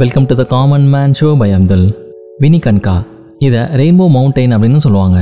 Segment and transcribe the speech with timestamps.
[0.00, 1.84] Welcome to the common man show by Abdul
[2.42, 2.94] Vini கன்கா
[3.46, 5.18] இதை rainbow mountain அப்படின்னு சொல்லுவாங்க.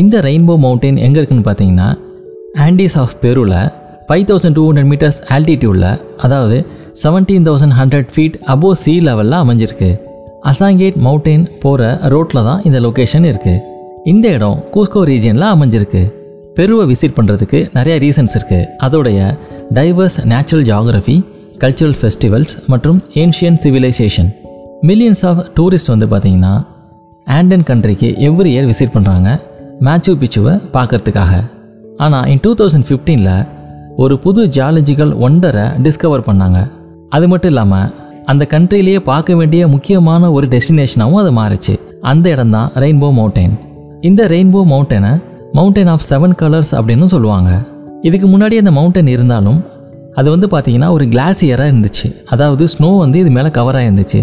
[0.00, 1.88] இந்த ரெயின்போ மவுண்டெயின் எங்கே இருக்குன்னு பார்த்தீங்கன்னா
[2.64, 3.56] Andes of பெருவில்
[4.08, 5.88] five thousand two hundred meters ஆல்டிடியூடில்
[6.26, 6.58] அதாவது
[7.04, 9.90] seventeen thousand hundred feet above sea லெவலில் அமைஞ்சிருக்கு.
[10.52, 13.62] அசாங்கேட் மவுண்டைன் போகிற ரோட்டில் தான் இந்த லொக்கேஷன் இருக்குது
[14.14, 16.04] இந்த இடம் கூஸ்கோ ரீஜியனில் அமைஞ்சிருக்கு.
[16.58, 19.20] பெருவை விசிட் பண்ணுறதுக்கு நிறைய ரீசன்ஸ் இருக்குது அதோடைய
[19.78, 21.18] diverse natural geography
[21.62, 24.30] cultural festivals மற்றும் ancient civilisation
[24.88, 26.52] millions of tourist வந்து பார்த்தீங்கன்னா
[27.26, 29.28] ஆண்டன் கண்ட்ரிக்கு எவ்ரி இயர் விசிட் பண்ணுறாங்க
[29.86, 31.32] மேச்சு பிச்சுவை பார்க்கறதுக்காக.
[32.04, 33.46] ஆனால் இன் டூ தௌசண்ட் ஃபிஃப்டீனில்
[33.96, 36.58] ஒரு புது ஜியாலஜிக்கல் ஒண்டரை டிஸ்கவர் பண்ணாங்க.
[37.08, 37.90] அது மட்டும் இல்லாமல்
[38.30, 41.74] அந்த கண்ட்ரிலேயே பார்க்க வேண்டிய முக்கியமான ஒரு டெஸ்டினேஷனாகவும் அது மாறுச்சு.
[42.12, 43.54] அந்த இடம் தான் ரெயின்போ மவுண்டைன்
[44.08, 45.12] இந்த ரெயின்போ மவுண்டனை
[45.58, 47.50] மவுண்டைன் ஆஃப் செவன் கலர்ஸ் அப்படின்னு சொல்லுவாங்க.
[48.08, 49.60] இதுக்கு முன்னாடி அந்த மவுண்டன் இருந்தாலும்
[50.16, 52.08] அது வந்து பார்த்தீங்கன்னா ஒரு கிளாசியராக இருந்துச்சு.
[52.30, 54.20] அதாவது ஸ்னோ வந்து இது மேலே கவராக இருந்துச்சு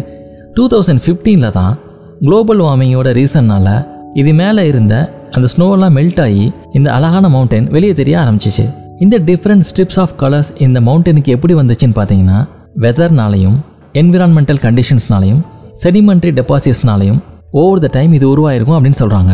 [0.55, 1.73] டூ தௌசண்ட் ஃபிஃப்டீனில் தான்
[2.21, 3.73] குளோபல் வார்மிங்கோட ரீசன்னால்
[4.13, 4.95] இது மேலே இருந்த
[5.31, 8.65] அந்த ஸ்னோவெல்லாம் மெல்ட் ஆகி இந்த அழகான மவுண்டன் வெளியே தெரிய ஆரம்பிச்சிச்சு.
[8.99, 12.39] இந்த டிஃப்ரெண்ட் ஸ்ட்ரிப்ஸ் ஆஃப் கலர்ஸ் இந்த மவுண்டனுக்கு எப்படி வந்துச்சுன்னு பார்த்தீங்கன்னா
[12.85, 13.57] வெதர்னாலையும்
[13.93, 15.41] என்விரான்மெண்டல் கண்டிஷன்ஸ்னாலையும்
[15.83, 17.19] செடிமெண்ட்ரி டெபாசிட்ஸ்னாலையும்
[17.51, 19.33] ஓவர் த டைம் இது உருவாயிருக்கும் அப்படின்னு சொல்கிறாங்க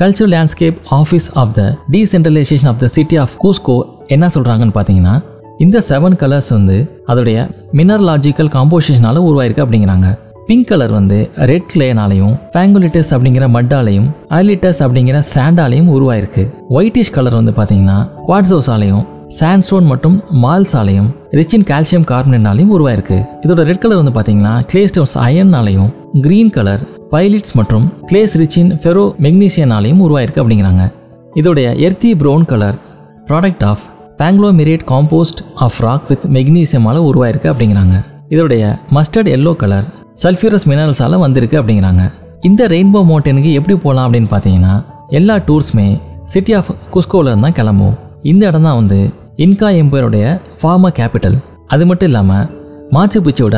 [0.00, 5.14] cultural landscape office of the decentralisation of the city of Cusco என்ன சொல்கிறாங்கன்னு பார்த்தீங்கன்னா
[5.58, 7.38] இந்த செவன் கலர்ஸ் வந்து அதோடைய
[7.72, 10.18] மினரலாஜிக்கல் காம்போசிஷனால உருவாயிருக்கு அப்படிங்கிறாங்க.
[10.46, 16.50] பிங்க் கலர் வந்து ரெட் கிளேனாலையும் பேங்குலிட்டஸ் அப்படிங்கிற மட்டாலையும் ஐலிட்டஸ் அப்படிங்கிற சாண்டாலையும் உருவாயிருக்கு.
[16.68, 19.04] ஒயிட்டிஷ் கலர் வந்து பார்த்தீங்கன்னா குவாட்ஸோஸாலையும்
[19.40, 23.18] சாண்ட்ஸ்டோன் மற்றும் மால்ஸாலையும் ரிச் இன் கால்சியம் கார்பனேட்னாலையும் உருவாயிருக்கு.
[23.46, 30.04] இதோட ரெட் கலர் வந்து பார்த்தீங்கன்னா கிளேஸ்டோன்ஸ் அயன்னாலையும் கிரீன் கலர் பைலிட்ஸ் மற்றும் கிளேஸ் ரிச்சின் ஃபெரோ மெக்னீசியனாலையும்
[30.06, 30.92] உருவாயிருக்கு அப்படிங்கிறாங்க.
[31.34, 32.74] இதோடைய earthy brown colour
[33.26, 37.96] product of conglomerate composed of rock with மெக்னீசியமால் உருவாயிருக்கு அப்படிங்கிறாங்க.
[38.34, 38.64] இதோடைய
[38.96, 39.86] மஸ்டர்ட் எல்லோ கலர்
[40.22, 42.02] சல்ஃபியூரஸ் மினரல்ஸால் வந்திருக்கு அப்படிங்கிறாங்க.
[42.48, 44.74] இந்த ரெயின்போ மவுண்டனுக்கு எப்படி போகலாம் அப்படின்னு பார்த்தீங்கன்னா
[45.18, 45.88] எல்லா டூர்ஸுமே
[46.32, 47.96] சிட்டி ஆஃப் குஸ்கோவில் தான் கிளம்பும்.
[48.22, 49.00] இந்த இடம் தான் வந்து
[49.44, 50.24] இன்கா எம்பையருடைய
[50.60, 51.36] ஃபார்மர் கேபிட்டல்
[51.74, 52.48] அது மட்டும் இல்லாமல்
[52.96, 53.56] மாச்சு பிச்சோட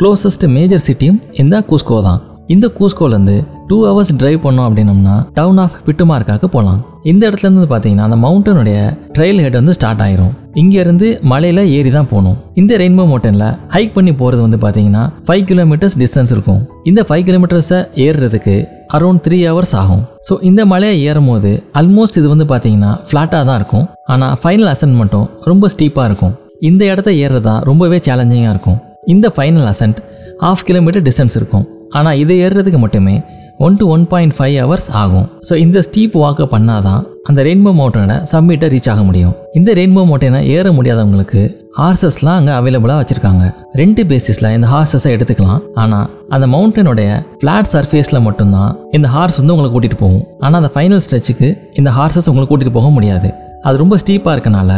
[0.00, 2.20] க்ளோசஸ்ட் மேஜர் சிட்டியும் இந்த கூஸ்கோ தான்.
[2.54, 3.36] இந்த கூஸ்கோலேருந்து
[3.68, 6.80] டூ ஹவர்ஸ் டிரைவ் பண்ணோம் அப்படின்னம்னா டவுன் ஆஃப் பிட்டுமார்க்காக போகலாம்
[7.10, 8.78] இந்த இடத்துல இருந்து பார்த்தீங்கன்னா அந்த மவுண்டனுடைய
[9.16, 10.32] ட்ரையல் ஹெட் வந்து ஸ்டார்ட் ஆயிரும்.
[10.60, 12.38] இங்கேருந்து மலையில் ஏறி தான் போகணும்.
[12.60, 16.60] இந்த ரெயின்போ மவுண்டனில் ஹைக் பண்ணி போகிறது வந்து பார்த்தீங்கன்னா ஃபைவ் கிலோமீட்டர்ஸ் டிஸ்டன்ஸ் இருக்கும்.
[16.90, 18.56] இந்த ஃபைவ் கிலோமீட்டர்ஸை ஏறுறதுக்கு
[18.96, 20.02] அரௌண்ட் த்ரீ ஹவர்ஸ் ஆகும்.
[20.28, 23.86] ஸோ இந்த மலையை ஏறும் போது ஆல்மோஸ்ட் இது வந்து பார்த்தீங்கன்னா ஃப்ளாட்டாக தான் இருக்கும்.
[24.14, 26.34] ஆனால் ஃபைனல் அசன்ட் மட்டும் ரொம்ப ஸ்டீப்பாக இருக்கும்.
[26.70, 28.78] இந்த இடத்த ஏறுறதா ரொம்பவே சேலஞ்சிங்காக இருக்கும்.
[29.14, 29.98] இந்த final ascent
[30.44, 31.66] half kilometre distance இருக்கும்.
[31.98, 33.16] ஆனால் இதை ஏறுறதுக்கு மட்டுமே
[33.64, 35.26] one to one point five hours ஆகும்.
[35.48, 39.32] ஸோ இந்த ஸ்டீப் வாக்கை பண்ணாதான் அந்த ரெயின்போ மவுண்டனோட சம்மிட்டை ரீச் ஆக முடியும்.
[39.58, 41.42] இந்த ரெயின்போ மவுண்டனை ஏற முடியாதவங்களுக்கு
[41.78, 43.44] ஹார்சஸ்லாம் அங்கே அவைலபிளாக வச்சுருக்காங்க.
[43.80, 45.62] ரெண்டு பேசிஸில் இந்த ஹார்சஸை எடுத்துக்கலாம்.
[45.82, 46.06] ஆனால்
[46.36, 47.08] அந்த மவுண்டனுடைய
[47.40, 50.26] ஃப்ளாட் சர்ஃபேஸில் மட்டும்தான் இந்த ஹார்ஸ் வந்து உங்களை கூட்டிகிட்டு போகும்.
[50.44, 51.50] ஆனால் அந்த ஃபைனல் ஸ்ட்ரெச்சுக்கு
[51.80, 53.30] இந்த ஹார்சஸ் உங்களை கூட்டிகிட்டு போக முடியாது.
[53.68, 54.72] அது ரொம்ப ஸ்டீப்பாக இருக்கனால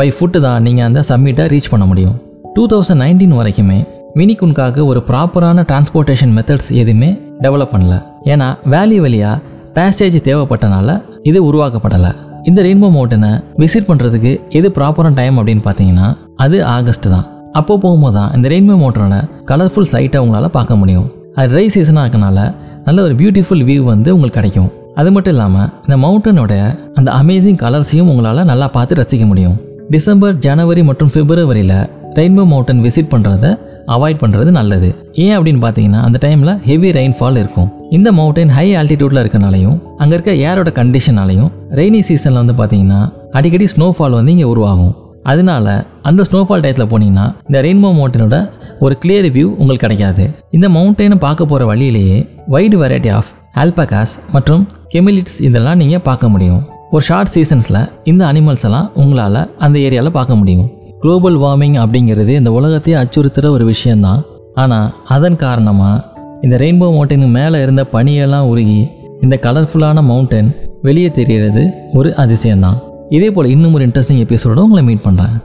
[0.00, 2.16] பை ஃபுட்டு தான் நீங்கள் அந்த சம்மிட்டை ரீச் பண்ண முடியும்.
[2.54, 3.80] டூ தௌசண்ட் நைன்டீன் வரைக்குமே
[4.20, 7.12] மினிகுன்காக ஒரு ப்ராப்பரான டிரான்ஸ்போர்ட்டேஷன் மெத்தட்ஸ் எதுவுமே
[7.44, 7.94] டெவலப் பண்ணல.
[8.32, 9.42] ஏன்னா வேலி வழியாக
[9.76, 10.88] பேசேஜ் தேவைப்பட்டனால
[11.30, 12.12] இது உருவாக்கப்படலை.
[12.48, 13.30] இந்த ரெயின்போ மவுண்டனை
[13.62, 16.08] விசிட் பண்ணுறதுக்கு எது ப்ராப்பரான டைம் அப்படின்னு பார்த்தீங்கன்னா
[16.44, 17.26] அது ஆகஸ்ட் தான்.
[17.58, 19.16] அப்போ போகும்போது தான் இந்த ரெயின்போ மவுண்டனோட
[19.50, 21.08] கலர்ஃபுல் சைட்டை உங்களால் பார்க்க முடியும்.
[21.40, 22.38] அது ரை சீசனாக இருக்கனால
[22.86, 24.70] நல்ல ஒரு பியூட்டிஃபுல் வியூ வந்து உங்களுக்கு கிடைக்கும்.
[25.00, 26.54] அது மட்டும் இல்லாமல் இந்த மவுண்டனோட
[27.00, 29.58] அந்த அமேசிங் கலர்ஸையும் உங்களால் நல்லா பார்த்து ரசிக்க முடியும்.
[29.94, 31.78] டிசம்பர் ஜனவரி மற்றும் பிப்ரவரியில்
[32.18, 33.46] ரெயின்போ மவுண்டன் விசிட் பண்ணுறத
[33.94, 34.90] அவாய்ட் பண்ணுறது நல்லது.
[35.24, 37.70] ஏன் அப்படின்னு பார்த்தீங்கன்னா அந்த டைமில் ஹெவி ரெயின்ஃபால் இருக்கும்.
[37.96, 41.48] இந்த மவுண்டன் ஹை ஆல்டிடியூட்டில் இருக்கனாலையும் அங்கே இருக்க ஏரோட கண்டிஷனாலையும்
[41.78, 43.00] ரெய்னி சீசனில் வந்து பார்த்தீங்கன்னா
[43.38, 44.92] அடிக்கடி ஸ்னோஃபால் வந்து இங்கே உருவாகும்.
[45.30, 45.66] அதனால
[46.08, 48.36] அந்த ஸ்னோஃபால் டயத்தில் போனீங்கன்னா இந்த ரெயின்போ மவுண்டனோட
[48.84, 50.24] ஒரு கிளியர் வியூ உங்களுக்கு கிடைக்காது.
[50.56, 52.18] இந்த மவுண்டனை பார்க்க போகிற வழியிலேயே
[52.54, 53.30] வைடு வெரைட்டி ஆஃப்
[53.62, 54.62] ஆல்பகாஸ் மற்றும்
[54.94, 56.62] கெமிலிட்ஸ் இதெல்லாம் நீங்கள் பார்க்க முடியும்.
[56.94, 57.80] ஒரு ஷார்ட் சீசன்ஸில்
[58.12, 60.68] இந்த அனிமல்ஸ் எல்லாம் உங்களால் அந்த ஏரியாவில் பார்க்க முடியும்.
[61.02, 64.22] குளோபல் வார்மிங் அப்படிங்கிறது இந்த உலகத்தையே அச்சுறுத்துகிற ஒரு விஷயந்தான்
[64.62, 66.00] ஆனால் அதன் காரணமாக
[66.42, 68.90] இந்த ரெயின்போ மவுண்டனுக்கு மேலே இருந்த பனியெல்லாம் உருகி
[69.20, 72.78] இந்த கலர்ஃபுல்லான மவுண்டன் வெளியே தெரிகிறது ஒரு அதிசயம்தான்.
[73.08, 75.42] இதே போல் இன்னும் ஒரு இன்ட்ரெஸ்டிங் எபிசோட உங்களை மீட் பண்ணுறேன்